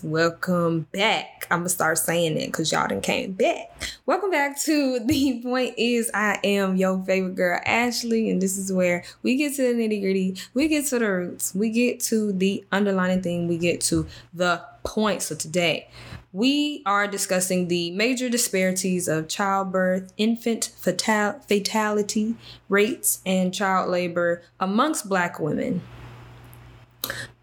[0.00, 1.46] Welcome back.
[1.50, 3.72] I'm gonna start saying it because y'all done came back.
[4.06, 8.72] Welcome back to the point is I am your favorite girl, Ashley, and this is
[8.72, 12.32] where we get to the nitty gritty, we get to the roots, we get to
[12.32, 15.22] the underlying thing, we get to the point.
[15.22, 15.88] So today
[16.32, 22.36] we are discussing the major disparities of childbirth, infant fatal- fatality
[22.68, 25.82] rates, and child labor amongst Black women.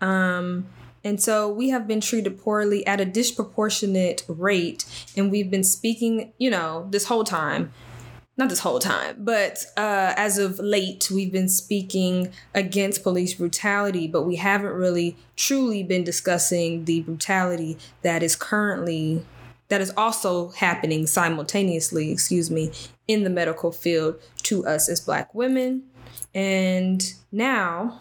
[0.02, 0.68] Um,
[1.04, 4.86] and so we have been treated poorly at a disproportionate rate.
[5.16, 7.72] And we've been speaking, you know, this whole time,
[8.38, 14.08] not this whole time, but uh, as of late, we've been speaking against police brutality,
[14.08, 19.26] but we haven't really truly been discussing the brutality that is currently,
[19.68, 22.72] that is also happening simultaneously, excuse me,
[23.08, 25.84] in the medical field to us as Black women.
[26.34, 28.00] And now,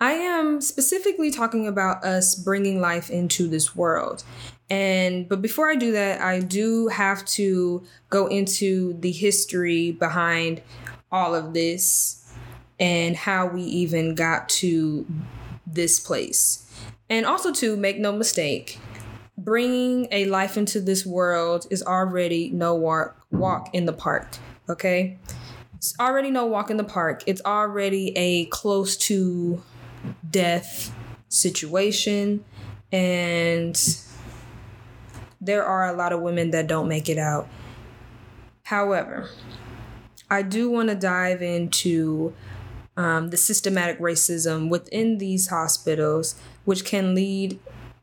[0.00, 4.24] I am specifically talking about us bringing life into this world.
[4.70, 10.62] And but before I do that, I do have to go into the history behind
[11.12, 12.32] all of this
[12.78, 15.06] and how we even got to
[15.66, 16.66] this place.
[17.10, 18.78] And also to make no mistake,
[19.36, 24.28] bringing a life into this world is already no walk walk in the park,
[24.66, 25.18] okay?
[25.74, 27.22] It's already no walk in the park.
[27.26, 29.62] It's already a close to
[30.28, 30.94] death
[31.28, 32.44] situation
[32.92, 34.00] and
[35.40, 37.48] there are a lot of women that don't make it out.
[38.64, 39.30] However,
[40.30, 42.34] I do want to dive into
[42.96, 47.58] um, the systematic racism within these hospitals, which can lead,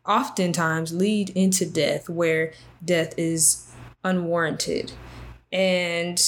[0.05, 3.71] oftentimes, lead into death, where death is
[4.03, 4.91] unwarranted.
[5.51, 6.19] And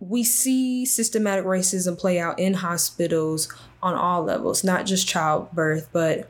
[0.00, 6.28] we see systematic racism play out in hospitals on all levels, not just childbirth, but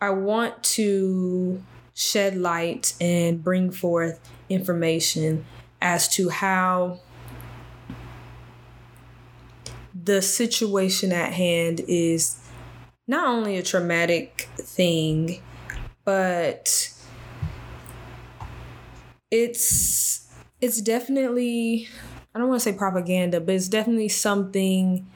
[0.00, 1.62] I want to
[1.94, 5.44] shed light and bring forth information
[5.80, 7.00] as to how
[9.94, 12.38] the situation at hand is
[13.06, 15.42] not only a traumatic thing,
[16.04, 16.92] but
[19.30, 20.26] it's
[20.60, 21.88] it's definitely
[22.34, 25.06] I don't want to say propaganda, but it's definitely something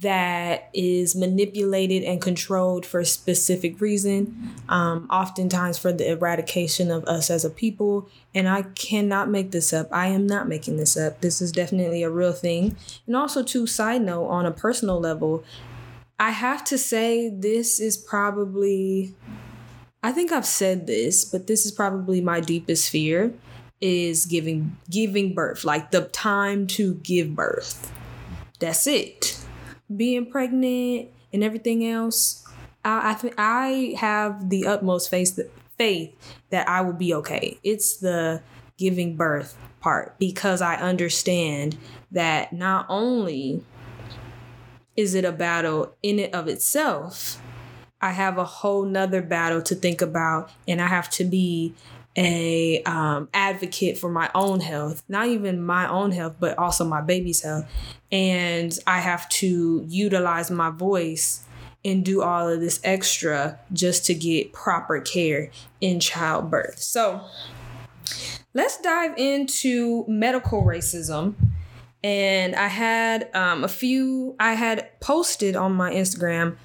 [0.00, 7.04] that is manipulated and controlled for a specific reason, um, oftentimes for the eradication of
[7.06, 8.08] us as a people.
[8.32, 9.88] And I cannot make this up.
[9.90, 11.20] I am not making this up.
[11.20, 12.76] This is definitely a real thing.
[13.06, 15.42] And also, to side note, on a personal level,
[16.20, 19.14] I have to say this is probably,
[20.02, 23.32] I think I've said this, but this is probably my deepest fear
[23.80, 27.92] is giving giving birth, like the time to give birth.
[28.58, 29.38] That's it.
[29.94, 32.44] Being pregnant and everything else,
[32.84, 36.14] I I, th- I have the utmost faith that, faith
[36.50, 37.58] that I will be okay.
[37.62, 38.42] It's the
[38.76, 41.76] giving birth part because I understand
[42.10, 43.64] that not only
[44.96, 47.40] is it a battle in it of itself,
[48.00, 51.74] I have a whole nother battle to think about, and I have to be
[52.18, 57.00] a um, advocate for my own health, not even my own health, but also my
[57.00, 57.64] baby's health.
[58.10, 61.44] And I have to utilize my voice
[61.84, 66.80] and do all of this extra just to get proper care in childbirth.
[66.80, 67.20] So
[68.52, 71.34] let's dive into medical racism.
[72.02, 76.56] And I had um, a few, I had posted on my Instagram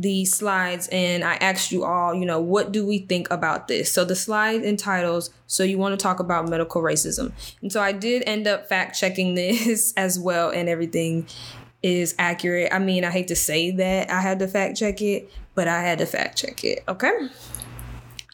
[0.00, 3.92] the slides and I asked you all, you know, what do we think about this?
[3.92, 7.32] So the slide entitles, So You Want to Talk About Medical Racism.
[7.60, 11.26] And so I did end up fact checking this as well, and everything
[11.82, 12.72] is accurate.
[12.72, 15.82] I mean, I hate to say that I had to fact check it, but I
[15.82, 17.28] had to fact check it, okay?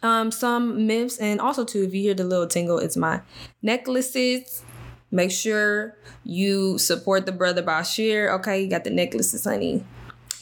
[0.04, 3.22] Um, some myths, and also too, if you hear the little tingle, it's my
[3.60, 4.62] necklaces.
[5.10, 8.32] Make sure you support the brother Bashir.
[8.38, 9.84] Okay, you got the necklaces, honey.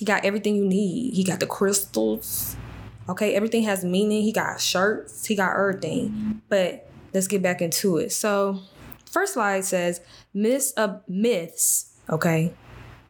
[0.04, 1.14] He got everything you need.
[1.14, 2.56] He got the crystals.
[3.08, 4.22] Okay, everything has meaning.
[4.22, 5.24] He got shirts.
[5.24, 6.42] He got everything.
[6.50, 8.12] But let's get back into it.
[8.12, 8.60] So,
[9.10, 10.02] first slide says
[10.34, 11.96] myths of myths.
[12.10, 12.52] Okay,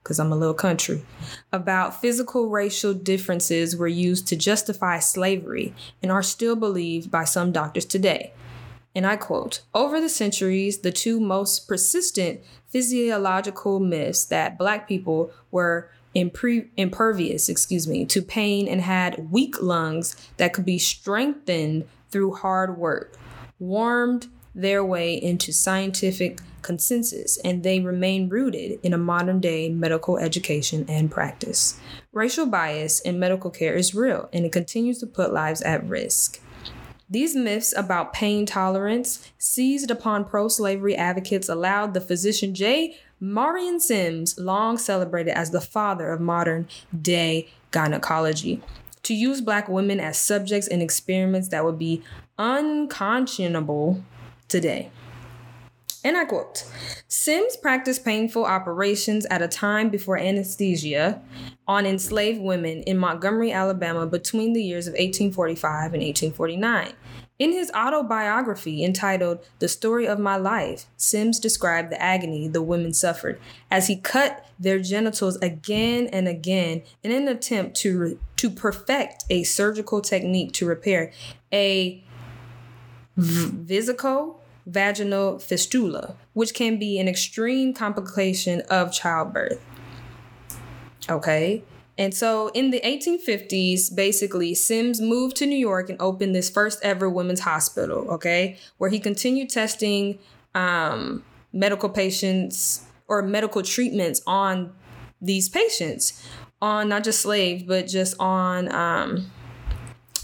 [0.05, 1.05] because I'm a little country,
[1.53, 7.51] about physical racial differences were used to justify slavery and are still believed by some
[7.51, 8.33] doctors today.
[8.95, 15.33] And I quote Over the centuries, the two most persistent physiological myths that Black people
[15.51, 21.87] were impre- impervious, excuse me, to pain and had weak lungs that could be strengthened
[22.11, 23.17] through hard work,
[23.59, 30.19] warmed their way into scientific consensus and they remain rooted in a modern day medical
[30.19, 31.79] education and practice.
[32.13, 36.41] Racial bias in medical care is real and it continues to put lives at risk.
[37.09, 42.97] These myths about pain tolerance, seized upon pro slavery advocates, allowed the physician J.
[43.21, 46.69] Marion Sims, long celebrated as the father of modern
[47.01, 48.63] day gynecology,
[49.03, 52.03] to use black women as subjects in experiments that would be
[52.39, 54.03] unconscionable
[54.49, 54.91] today.
[56.05, 56.71] And I quote
[57.09, 61.23] Sims practiced painful operations at a time before anesthesia
[61.67, 66.93] on enslaved women in Montgomery, Alabama between the years of 1845 and 1849.
[67.37, 72.95] In his autobiography entitled The Story of My Life, Sims described the agony the women
[72.95, 73.41] suffered
[73.73, 79.25] as he cut their genitals again and again in an attempt to, re- to perfect
[79.31, 81.11] a surgical technique to repair
[81.53, 82.05] a
[83.19, 89.61] vesico vaginal fistula, which can be an extreme complication of childbirth.
[91.11, 91.65] Okay.
[91.97, 96.81] And so in the 1850s, basically, Sims moved to New York and opened this first
[96.83, 100.19] ever women's hospital, okay, where he continued testing
[100.55, 104.73] um, medical patients or medical treatments on
[105.21, 106.27] these patients,
[106.61, 109.31] on not just slaves, but just on um,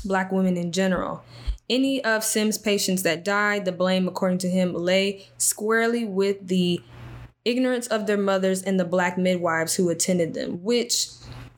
[0.04, 1.22] Black women in general.
[1.68, 6.80] Any of Sims' patients that died, the blame, according to him, lay squarely with the
[7.44, 11.08] ignorance of their mothers and the black midwives who attended them, which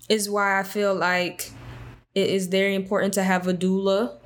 [0.08, 1.50] is why I feel like
[2.14, 4.18] it is very important to have a doula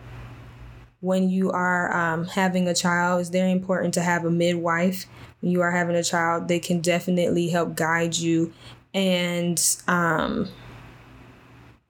[1.01, 3.21] when you are um, having a child.
[3.21, 5.07] It's very important to have a midwife
[5.41, 6.49] when you are having a child.
[6.49, 8.53] They can definitely help guide you
[8.95, 10.49] and um,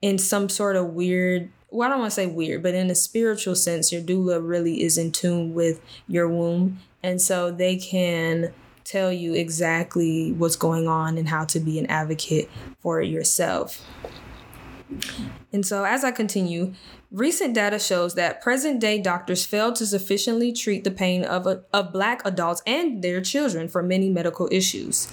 [0.01, 2.95] in some sort of weird well, I don't want to say weird, but in a
[2.95, 6.79] spiritual sense, your doula really is in tune with your womb.
[7.03, 8.53] And so they can
[8.87, 12.49] tell you exactly what's going on and how to be an advocate
[12.79, 13.85] for yourself.
[15.51, 16.73] And so, as I continue,
[17.11, 21.63] recent data shows that present day doctors fail to sufficiently treat the pain of, a,
[21.73, 25.11] of Black adults and their children for many medical issues.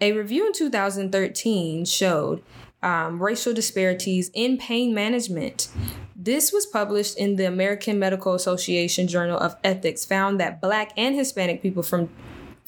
[0.00, 2.42] A review in 2013 showed
[2.82, 5.68] um, racial disparities in pain management.
[6.14, 11.16] This was published in the American Medical Association Journal of Ethics, found that Black and
[11.16, 12.08] Hispanic people from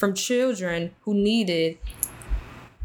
[0.01, 1.79] from children who needed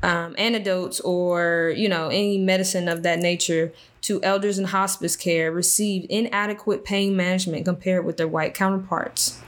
[0.04, 5.52] um, antidotes or you know any medicine of that nature to elders in hospice care
[5.52, 9.42] received inadequate pain management compared with their white counterparts.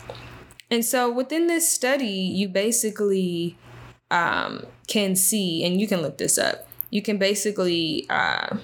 [0.72, 3.56] And so within this study, you basically
[4.10, 8.58] um, can see, and you can look this up you can basically uh,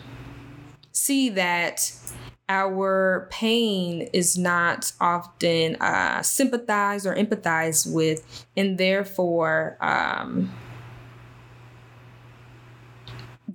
[0.91, 1.91] see that
[2.53, 10.51] our pain is not often uh, sympathized or empathized with, and therefore, um,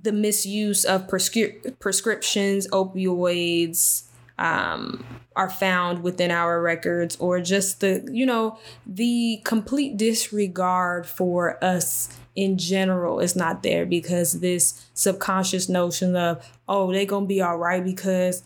[0.02, 4.04] the misuse of prescri- prescriptions, opioids,
[4.36, 5.04] um,
[5.36, 12.18] are found within our records, or just the, you know, the complete disregard for us
[12.34, 17.58] in general is not there because this subconscious notion of, oh, they're to be all
[17.58, 18.42] right because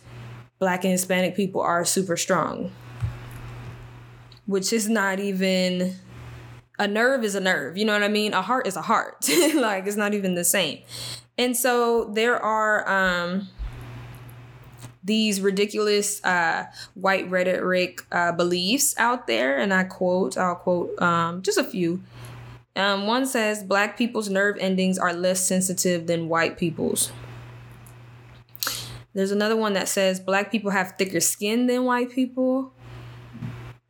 [0.62, 2.70] black and Hispanic people are super strong,
[4.46, 5.96] which is not even
[6.78, 7.76] a nerve is a nerve.
[7.76, 8.32] You know what I mean?
[8.32, 9.28] A heart is a heart.
[9.56, 10.78] like it's not even the same.
[11.36, 13.48] And so there are um
[15.02, 21.42] these ridiculous uh, white rhetoric uh, beliefs out there, and I quote, I'll quote um,
[21.42, 22.04] just a few.
[22.76, 27.10] Um, one says black people's nerve endings are less sensitive than white people's.
[29.14, 32.72] There's another one that says black people have thicker skin than white people.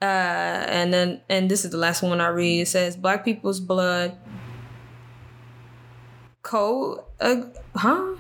[0.01, 2.63] Uh, and then, and this is the last one I read.
[2.63, 4.19] It says black people's blood
[6.43, 7.43] cold, uh,
[7.75, 8.17] huh?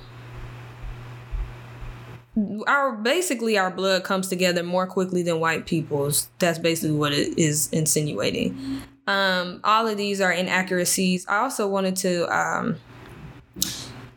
[2.66, 6.28] Our basically our blood comes together more quickly than white people's.
[6.38, 8.82] That's basically what it is insinuating.
[9.06, 11.26] Um, all of these are inaccuracies.
[11.28, 12.76] I also wanted to um,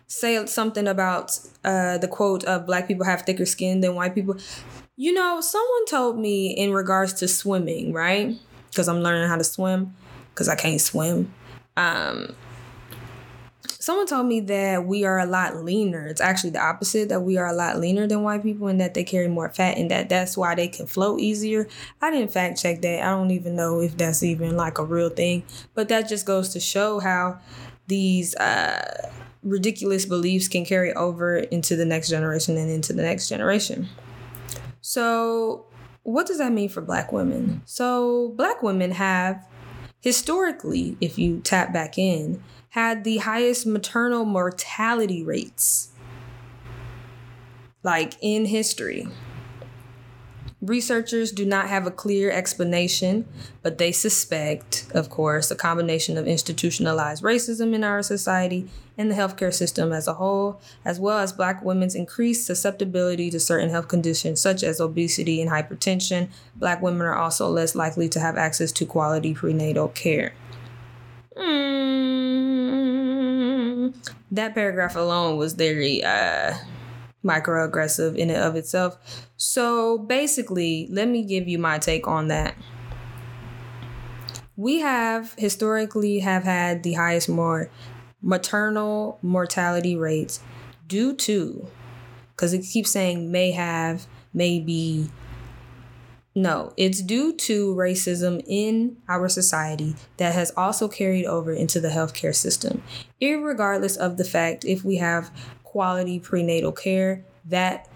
[0.08, 4.38] say something about uh, the quote of black people have thicker skin than white people.
[4.96, 8.38] You know, someone told me in regards to swimming, right?
[8.70, 9.96] Because I'm learning how to swim
[10.30, 11.34] because I can't swim.
[11.76, 12.36] Um,
[13.86, 16.08] someone told me that we are a lot leaner.
[16.08, 18.94] It's actually the opposite that we are a lot leaner than white people and that
[18.94, 21.68] they carry more fat and that that's why they can float easier.
[22.02, 23.04] I didn't fact check that.
[23.04, 25.44] I don't even know if that's even like a real thing,
[25.74, 27.40] but that just goes to show how
[27.88, 29.12] these uh,
[29.46, 33.88] ridiculous beliefs can carry over into the next generation and into the next generation.
[34.82, 35.66] So
[36.04, 37.62] what does that mean for black women?
[37.66, 39.44] So, black women have
[40.02, 45.92] historically, if you tap back in, had the highest maternal mortality rates
[47.82, 49.08] like in history.
[50.66, 53.28] Researchers do not have a clear explanation,
[53.62, 58.68] but they suspect, of course, a combination of institutionalized racism in our society
[58.98, 63.40] and the healthcare system as a whole, as well as Black women's increased susceptibility to
[63.40, 66.30] certain health conditions such as obesity and hypertension.
[66.56, 70.34] Black women are also less likely to have access to quality prenatal care.
[71.38, 71.86] Mm,
[74.32, 76.56] that paragraph alone was very uh,
[77.26, 79.28] microaggressive in and of itself.
[79.36, 82.56] So basically, let me give you my take on that.
[84.56, 87.70] We have historically have had the highest more
[88.22, 90.40] maternal mortality rates
[90.88, 91.68] due to
[92.36, 95.10] because it keeps saying may have, may be.
[96.38, 101.88] No, it's due to racism in our society that has also carried over into the
[101.88, 102.84] healthcare system.
[103.22, 105.32] Irregardless of the fact if we have
[105.76, 107.90] quality prenatal care, that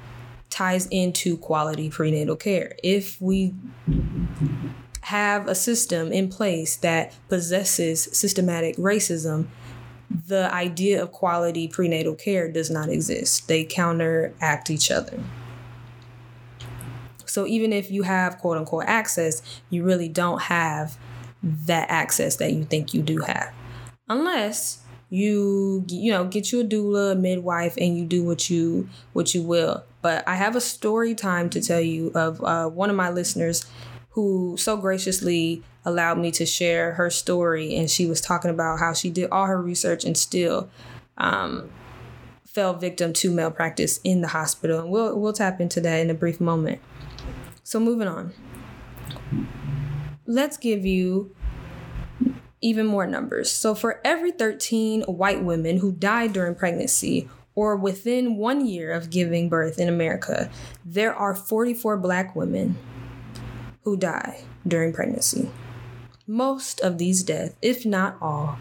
[0.49, 2.75] ties into quality prenatal care.
[2.83, 3.55] If we
[5.03, 9.47] have a system in place that possesses systematic racism,
[10.09, 13.47] the idea of quality prenatal care does not exist.
[13.47, 15.17] They counteract each other.
[17.25, 20.97] So even if you have quote unquote access, you really don't have
[21.41, 23.53] that access that you think you do have.
[24.09, 29.33] Unless you you know get you a doula midwife and you do what you what
[29.33, 29.83] you will.
[30.01, 33.65] But i have a story time to tell you of uh, one of my listeners
[34.11, 38.93] who so graciously allowed me to share her story and she was talking about how
[38.93, 40.69] she did all her research and still
[41.17, 41.69] um,
[42.45, 44.79] fell victim to malpractice in the hospital.
[44.79, 46.81] And we'll we'll tap into that in a brief moment.
[47.63, 48.33] So moving on.
[50.25, 51.35] Let's give you
[52.61, 53.51] even more numbers.
[53.51, 59.09] So, for every 13 white women who died during pregnancy or within one year of
[59.09, 60.49] giving birth in America,
[60.85, 62.77] there are 44 black women
[63.83, 65.49] who die during pregnancy.
[66.27, 68.57] Most of these deaths, if not all,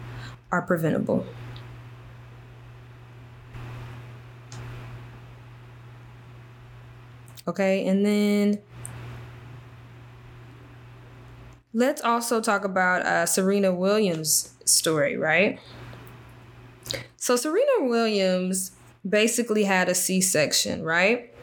[0.51, 1.25] are preventable.
[7.47, 8.59] Okay, and then
[11.73, 15.59] Let's also talk about uh, Serena Williams' story, right?
[17.17, 18.71] So, Serena Williams
[19.07, 21.33] basically had a C section, right?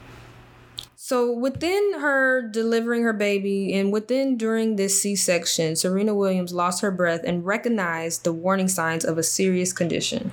[0.96, 6.82] So, within her delivering her baby and within during this C section, Serena Williams lost
[6.82, 10.32] her breath and recognized the warning signs of a serious condition.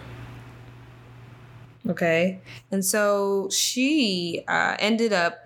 [1.87, 2.39] Okay.
[2.71, 5.42] And so she uh, ended up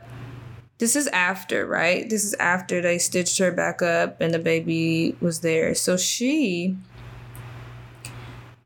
[0.78, 2.10] this is after, right?
[2.10, 5.74] This is after they stitched her back up and the baby was there.
[5.74, 6.78] So she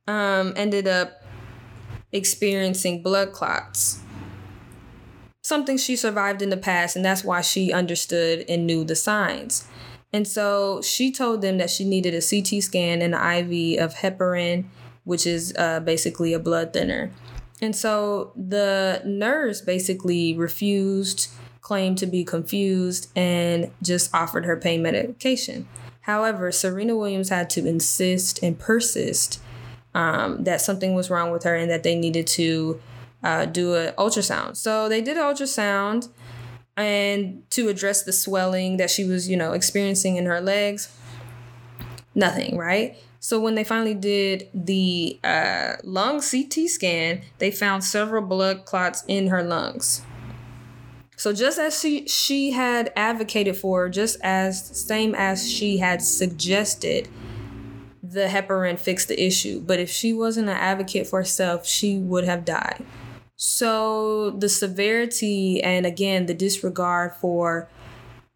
[0.08, 1.24] um, ended up
[2.12, 4.02] experiencing blood clots.
[5.42, 9.68] Something she survived in the past, and that's why she understood and knew the signs.
[10.14, 13.96] And so she told them that she needed a CT scan and an IV of
[13.96, 14.66] heparin,
[15.04, 17.12] which is uh, basically a blood thinner.
[17.62, 21.30] And so the nurse basically refused
[21.62, 25.68] claimed to be confused and just offered her pain medication.
[26.02, 29.40] However, Serena Williams had to insist and persist
[29.94, 32.82] um, that something was wrong with her and that they needed to
[33.24, 34.58] uh, do an ultrasound.
[34.58, 36.10] So they did an ultrasound
[36.76, 40.96] and to address the swelling that she was, you know, experiencing in her legs.
[42.16, 42.98] Nothing, right?
[43.20, 49.04] So when they finally did the uh, lung CT scan, they found several blood clots
[49.08, 50.02] in her lungs.
[51.22, 57.10] So just as she she had advocated for, just as same as she had suggested,
[58.02, 59.62] the heparin fixed the issue.
[59.62, 62.84] But if she wasn't an advocate for herself, she would have died.
[63.36, 67.70] So the severity and again the disregard for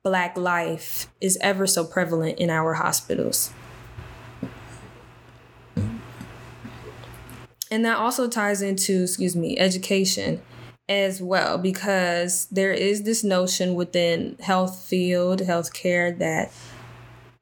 [0.04, 3.52] black life is ever so prevalent in our hospitals.
[7.72, 10.44] And that also ties into, excuse me, education
[10.88, 16.52] as well because there is this notion within health field healthcare that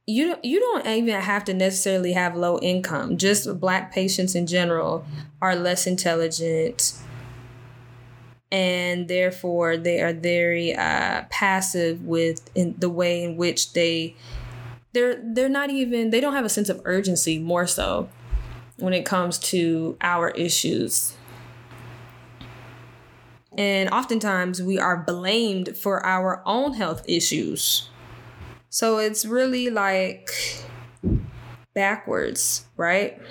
[0.06, 3.18] you you don't even have to necessarily have low income.
[3.18, 5.06] Just black patients in general
[5.42, 6.94] are less intelligent
[8.52, 14.16] and therefore they are very uh, passive with in the way in which they
[14.94, 18.08] they're they're not even they don't have a sense of urgency more so
[18.78, 21.16] when it comes to our issues
[23.58, 27.90] And oftentimes we are blamed for our own health issues.
[28.70, 30.32] So it's really like
[31.74, 33.22] backwards, right?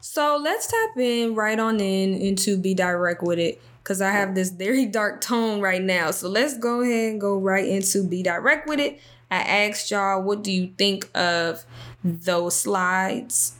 [0.00, 4.34] So let's tap in right on in into be direct with it because I have
[4.34, 6.10] this very dark tone right now.
[6.10, 8.98] So let's go ahead and go right into be direct with it.
[9.30, 11.64] I asked y'all, what do you think of
[12.02, 13.56] those slides?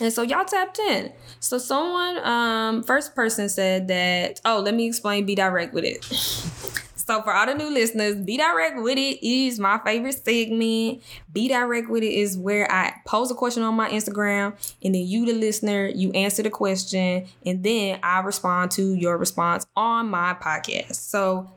[0.00, 1.12] And so y'all tapped in.
[1.40, 6.04] So someone, um, first person said that, oh, let me explain, be direct with it.
[7.08, 11.02] So for all the new listeners, Be Direct with It is my favorite segment.
[11.32, 14.52] Be Direct with It is where I pose a question on my Instagram
[14.84, 19.16] and then you, the listener, you answer the question and then I respond to your
[19.16, 20.96] response on my podcast.
[20.96, 21.50] So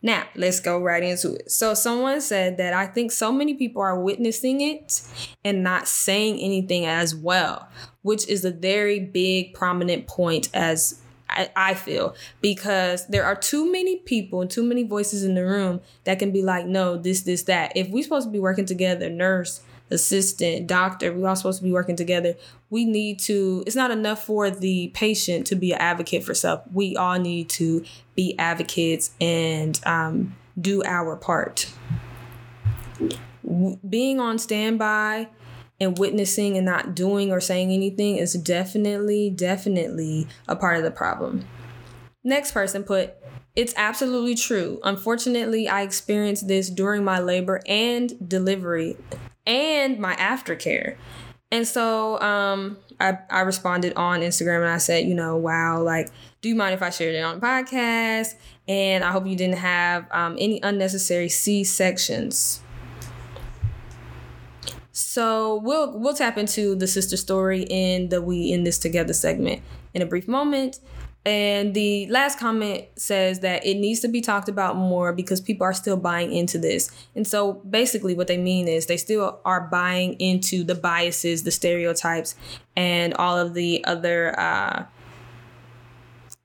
[0.00, 1.50] now, let's go right into it.
[1.50, 5.02] So, someone said that I think so many people are witnessing it
[5.44, 7.68] and not saying anything as well,
[8.02, 13.70] which is a very big, prominent point as I, I feel because there are too
[13.70, 17.22] many people and too many voices in the room that can be like, no, this,
[17.22, 17.72] this, that.
[17.76, 21.72] If we're supposed to be working together, nurse, assistant, doctor, we're all supposed to be
[21.72, 22.34] working together.
[22.70, 26.62] We need to, it's not enough for the patient to be an advocate for self.
[26.72, 31.72] We all need to be advocates and um, do our part.
[33.88, 35.28] Being on standby
[35.80, 40.90] and witnessing and not doing or saying anything is definitely, definitely a part of the
[40.90, 41.46] problem.
[42.24, 43.14] Next person put,
[43.56, 44.80] it's absolutely true.
[44.84, 48.96] Unfortunately, I experienced this during my labor and delivery
[49.48, 50.96] and my aftercare.
[51.50, 56.10] And so um, I, I responded on Instagram and I said, you know, wow, like,
[56.42, 58.34] do you mind if I shared it on podcast?
[58.68, 62.62] And I hope you didn't have um, any unnecessary C sections.
[64.92, 69.62] So we'll we'll tap into the sister story in the we in this together segment
[69.94, 70.80] in a brief moment.
[71.28, 75.66] And the last comment says that it needs to be talked about more because people
[75.66, 76.90] are still buying into this.
[77.14, 81.50] And so basically, what they mean is they still are buying into the biases, the
[81.50, 82.34] stereotypes,
[82.74, 84.86] and all of the other uh,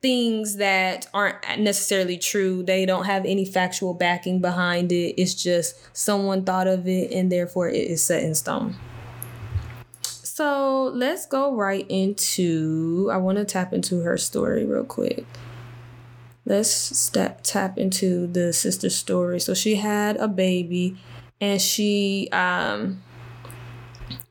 [0.02, 2.62] things that aren't necessarily true.
[2.62, 5.15] They don't have any factual backing behind it.
[5.17, 8.76] It's just someone thought of it and therefore it is set in stone.
[10.36, 13.08] So let's go right into.
[13.13, 15.28] I want to tap into her story real quick.
[16.43, 19.39] Let's step tap into the sister story.
[19.39, 20.98] So she had a baby
[21.39, 23.04] and she um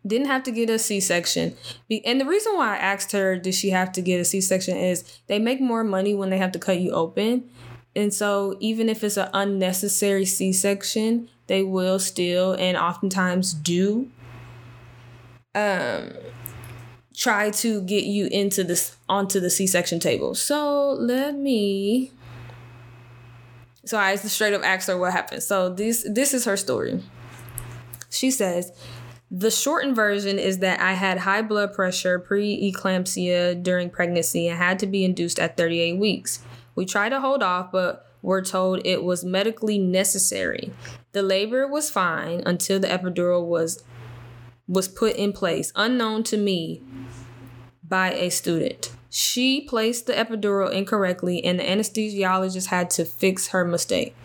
[0.04, 1.56] didn't have to get a C-section.
[2.04, 5.04] And the reason why I asked her, did she have to get a C-section is
[5.28, 7.48] they make more money when they have to cut you open.
[7.94, 14.10] And so even if it's an unnecessary C-section, they will still and oftentimes do
[15.54, 16.12] um
[17.14, 20.34] try to get you into this onto the C-section table.
[20.34, 22.10] So let me
[23.84, 25.42] so I straight up asked her what happened.
[25.42, 27.02] So this this is her story.
[28.10, 28.72] She says,
[29.30, 34.58] the shortened version is that I had high blood pressure pre eclampsia during pregnancy and
[34.58, 36.40] had to be induced at 38 weeks.
[36.74, 40.72] We tried to hold off, but were told it was medically necessary.
[41.12, 43.82] The labor was fine until the epidural was
[44.72, 46.82] was put in place, unknown to me,
[47.86, 48.90] by a student.
[49.10, 54.16] She placed the epidural incorrectly, and the anesthesiologist had to fix her mistake.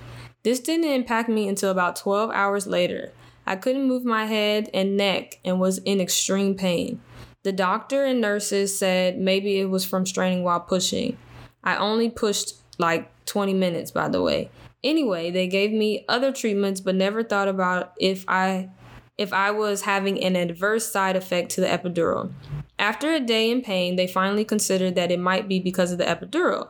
[0.43, 3.11] This didn't impact me until about 12 hours later.
[3.45, 7.01] I couldn't move my head and neck and was in extreme pain.
[7.43, 11.17] The doctor and nurses said maybe it was from straining while pushing.
[11.61, 14.49] I only pushed like 20 minutes, by the way.
[14.81, 18.69] Anyway, they gave me other treatments but never thought about if I
[19.17, 22.31] if I was having an adverse side effect to the epidural.
[22.79, 26.05] After a day in pain, they finally considered that it might be because of the
[26.05, 26.69] epidural.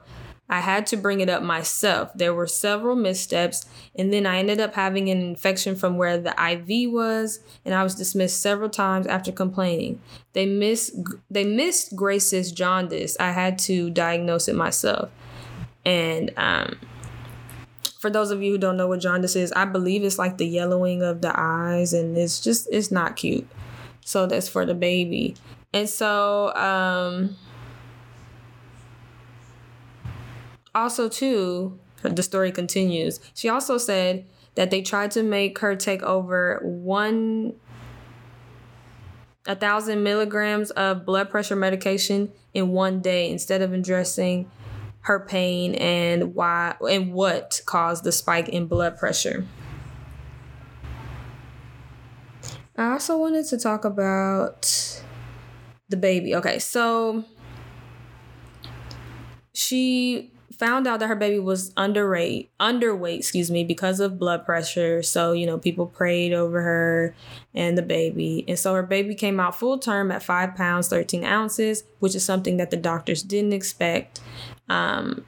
[0.49, 2.11] I had to bring it up myself.
[2.15, 3.65] There were several missteps,
[3.97, 7.83] and then I ended up having an infection from where the IV was, and I
[7.83, 10.01] was dismissed several times after complaining.
[10.31, 10.97] They miss
[11.29, 13.17] they missed Grace's jaundice.
[13.19, 15.09] I had to diagnose it myself.
[15.85, 16.79] And um,
[18.07, 20.47] for those of you who don't know what jaundice is, I believe it's like the
[20.47, 23.45] yellowing of the eyes, and it's just it's not cute.
[24.05, 25.35] So that's for the baby.
[25.73, 27.35] And so um
[30.73, 36.03] also too the story continues she also said that they tried to make her take
[36.03, 37.55] over one
[39.47, 44.49] a thousand milligrams of blood pressure medication in one day instead of addressing
[45.07, 49.45] her pain and why and what caused the spike in blood pressure.
[52.75, 55.01] I also wanted to talk about
[55.87, 56.35] the baby.
[56.35, 57.23] Okay, so
[59.53, 65.01] she found out that her baby was underweight, underweight, excuse me, because of blood pressure.
[65.01, 67.15] So, you know, people prayed over her
[67.53, 68.43] and the baby.
[68.45, 72.25] And so her baby came out full term at five pounds, 13 ounces, which is
[72.25, 74.19] something that the doctors didn't expect.
[74.69, 75.25] Um,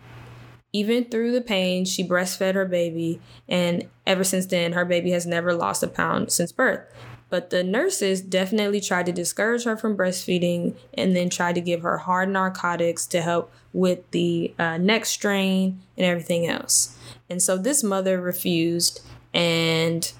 [0.72, 3.20] even through the pain, she breastfed her baby.
[3.48, 6.82] And ever since then, her baby has never lost a pound since birth.
[7.30, 11.82] But the nurses definitely tried to discourage her from breastfeeding and then tried to give
[11.82, 16.98] her hard narcotics to help with the uh, neck strain and everything else.
[17.30, 19.02] And so this mother refused
[19.34, 20.12] and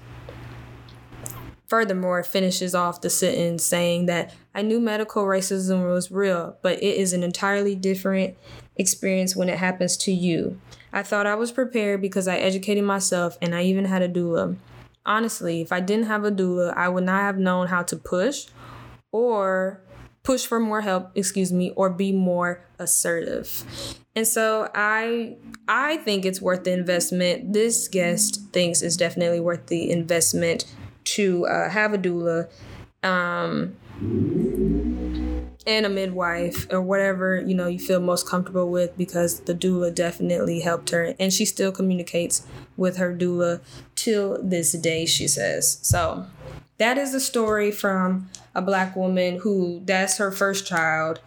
[1.70, 6.96] furthermore finishes off the sentence saying that I knew medical racism was real, but it
[6.96, 8.36] is an entirely different
[8.74, 10.60] experience when it happens to you.
[10.92, 14.56] I thought I was prepared because I educated myself and I even had a doula.
[15.06, 18.48] Honestly, if I didn't have a doula, I would not have known how to push
[19.12, 19.80] or
[20.24, 23.64] push for more help, excuse me, or be more assertive.
[24.16, 25.36] And so I
[25.68, 27.52] I think it's worth the investment.
[27.52, 30.64] This guest thinks it's definitely worth the investment
[31.04, 32.48] to uh, have a doula.
[33.02, 33.76] Um,
[35.66, 39.94] and a midwife or whatever you know you feel most comfortable with because the doula
[39.94, 43.60] definitely helped her and she still communicates with her doula
[43.94, 46.26] till this day she says so
[46.78, 51.20] that is the story from a black woman who that's her first child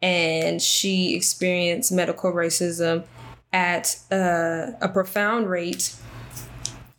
[0.00, 3.04] and she experienced medical racism
[3.52, 5.96] at uh, a profound rate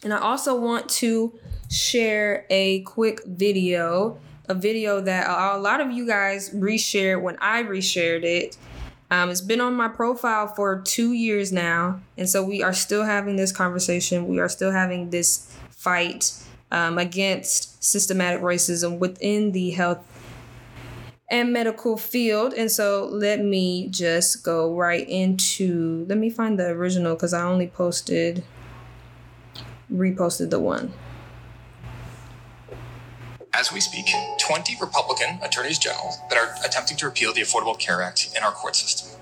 [0.03, 1.39] and i also want to
[1.71, 4.19] share a quick video
[4.51, 8.57] a video that a lot of you guys reshared when I reshared it.
[9.09, 13.03] Um, it's been on my profile for two years now, and so we are still
[13.03, 14.27] having this conversation.
[14.27, 16.31] We are still having this fight
[16.71, 19.99] um, against systematic racism within the health
[21.29, 22.53] and medical field.
[22.53, 26.05] And so let me just go right into.
[26.07, 28.45] Let me find the original because I only posted,
[29.91, 30.93] reposted the one.
[33.53, 34.05] As we speak,
[34.39, 38.51] 20 Republican attorneys general that are attempting to repeal the Affordable Care Act in our
[38.53, 39.19] court system.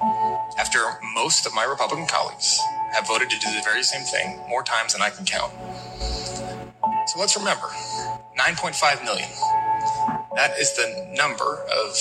[0.60, 0.80] After
[1.16, 2.60] most of my Republican colleagues
[2.94, 5.52] have voted to do the very same thing more times than I can count.
[7.08, 7.68] So let's remember
[8.38, 9.30] 9.5 million.
[10.36, 11.98] That is the number of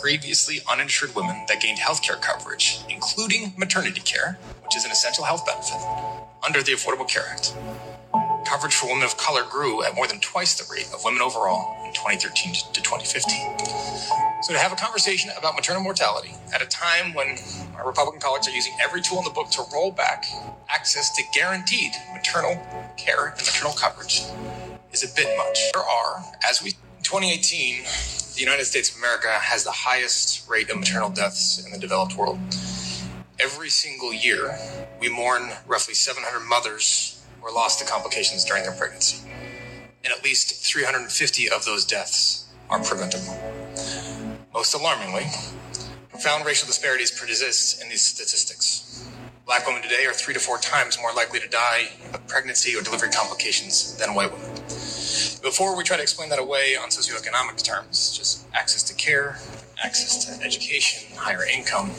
[0.00, 5.24] previously uninsured women that gained health care coverage, including maternity care, which is an essential
[5.24, 5.80] health benefit,
[6.46, 7.54] under the Affordable Care Act
[8.52, 11.74] coverage for women of color grew at more than twice the rate of women overall
[11.86, 13.58] in 2013 to 2015.
[14.42, 17.38] So, to have a conversation about maternal mortality at a time when
[17.78, 20.26] our Republican colleagues are using every tool in the book to roll back
[20.68, 22.60] access to guaranteed maternal
[22.98, 24.20] care and maternal coverage
[24.92, 25.72] is a bit much.
[25.72, 27.84] There are, as we in 2018,
[28.34, 32.18] the United States of America has the highest rate of maternal deaths in the developed
[32.18, 32.38] world.
[33.40, 34.58] Every single year,
[35.00, 37.11] we mourn roughly 700 mothers
[37.42, 39.28] were lost to complications during their pregnancy.
[40.04, 43.36] And at least 350 of those deaths are preventable.
[44.54, 45.26] Most alarmingly,
[46.10, 49.08] profound racial disparities persist in these statistics.
[49.44, 52.82] Black women today are three to four times more likely to die of pregnancy or
[52.82, 54.50] delivery complications than white women.
[55.42, 59.38] Before we try to explain that away on socioeconomic terms, just access to care,
[59.82, 61.90] access to education, higher income,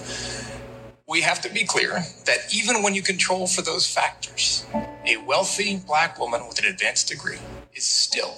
[1.07, 4.65] we have to be clear that even when you control for those factors,
[5.05, 7.39] a wealthy black woman with an advanced degree
[7.73, 8.33] is still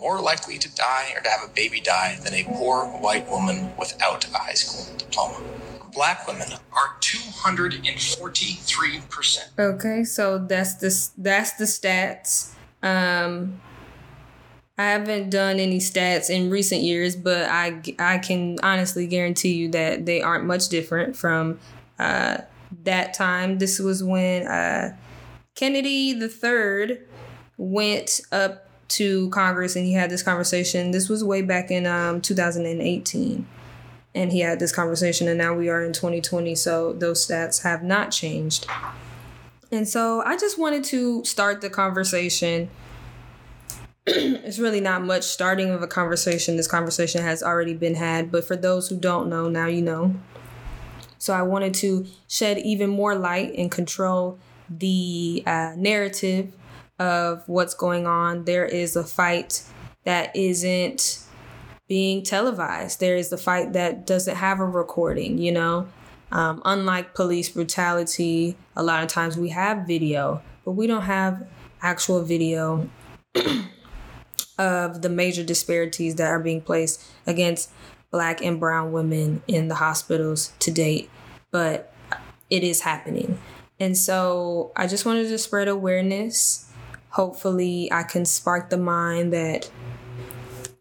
[0.00, 3.70] more likely to die or to have a baby die than a poor white woman
[3.78, 5.38] without a high school diploma.
[5.92, 9.38] Black women are 243%.
[9.58, 12.52] Okay, so that's the that's the stats.
[12.82, 13.60] Um
[14.78, 19.68] I haven't done any stats in recent years, but I I can honestly guarantee you
[19.72, 21.58] that they aren't much different from
[21.98, 22.38] uh,
[22.84, 23.58] that time.
[23.58, 24.96] This was when uh,
[25.54, 27.06] Kennedy the third
[27.56, 30.90] went up to Congress and he had this conversation.
[30.90, 33.46] This was way back in um, 2018.
[34.14, 37.82] And he had this conversation, and now we are in 2020, so those stats have
[37.82, 38.66] not changed.
[39.70, 42.68] And so I just wanted to start the conversation.
[44.06, 46.58] it's really not much starting of a conversation.
[46.58, 50.14] This conversation has already been had, but for those who don't know, now you know.
[51.22, 56.52] So I wanted to shed even more light and control the uh, narrative
[56.98, 58.44] of what's going on.
[58.44, 59.62] There is a fight
[60.02, 61.20] that isn't
[61.86, 62.98] being televised.
[62.98, 65.86] There is the fight that doesn't have a recording, you know?
[66.32, 71.46] Um, unlike police brutality, a lot of times we have video, but we don't have
[71.82, 72.90] actual video
[74.58, 77.70] of the major disparities that are being placed against
[78.12, 81.10] black and brown women in the hospitals to date.
[81.50, 81.92] But
[82.48, 83.38] it is happening.
[83.80, 86.70] And so I just wanted to spread awareness.
[87.08, 89.70] Hopefully, I can spark the mind that,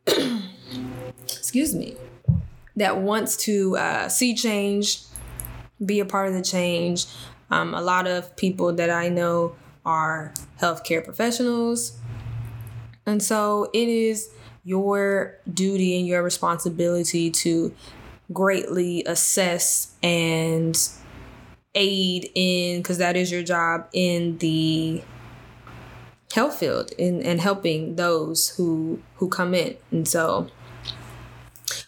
[1.24, 1.96] excuse me,
[2.76, 5.02] that wants to uh, see change,
[5.84, 7.06] be a part of the change.
[7.50, 11.98] Um, a lot of people that I know are healthcare professionals.
[13.06, 14.30] And so it is
[14.64, 17.74] your duty and your responsibility to
[18.32, 20.78] greatly assess and
[21.76, 25.02] aid in because that is your job in the
[26.34, 29.76] health field in and helping those who who come in.
[29.92, 30.48] And so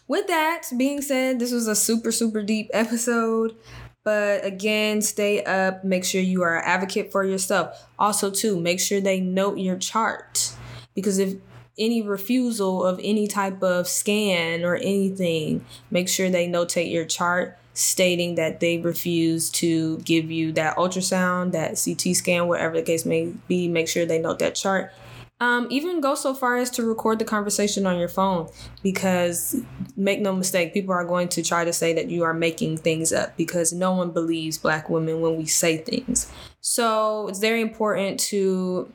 [0.08, 3.56] with that being said this was a super super deep episode.
[4.04, 5.84] But again stay up.
[5.84, 7.86] Make sure you are an advocate for yourself.
[7.98, 10.54] Also too make sure they note your chart.
[10.94, 11.36] Because if
[11.78, 17.58] any refusal of any type of scan or anything make sure they notate your chart
[17.74, 23.06] stating that they refuse to give you that ultrasound, that CT scan, whatever the case
[23.06, 23.68] may be.
[23.68, 24.92] Make sure they note that chart.
[25.40, 28.48] Um, even go so far as to record the conversation on your phone
[28.82, 29.58] because
[29.98, 33.12] make no mistake, people are going to try to say that you are making things
[33.12, 36.32] up because no one believes black women when we say things.
[36.62, 38.90] So it's very important to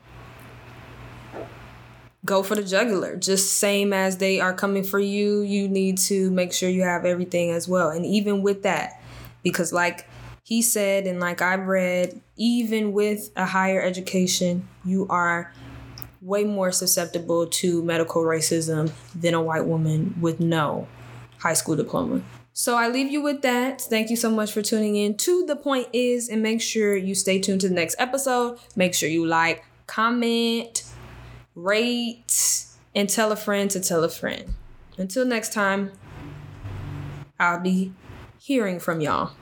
[2.25, 3.17] go for the jugular.
[3.17, 7.05] Just same as they are coming for you, you need to make sure you have
[7.05, 7.91] everything as well.
[7.91, 9.01] And even with that,
[9.43, 10.09] because like
[10.43, 15.53] he said, and like I've read, even with a higher education, you are
[16.21, 20.89] way more susceptible to medical racism than a white woman with no
[21.39, 22.23] high school diploma.
[22.53, 23.81] So I leave you with that.
[23.83, 27.15] Thank you so much for tuning in to The Point Is, and make sure you
[27.15, 28.59] stay tuned to the next episode.
[28.75, 30.83] Make sure you like, comment,
[31.63, 34.55] rate, and tell a friend to tell a friend.
[34.97, 35.93] Until next time,
[37.39, 37.93] I'll be
[38.39, 39.33] hearing from y'all.